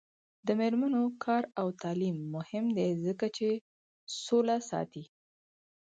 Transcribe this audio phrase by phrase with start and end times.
[0.45, 3.47] د میرمنو کار او تعلیم مهم دی ځکه چې
[4.23, 5.03] سوله ساتي.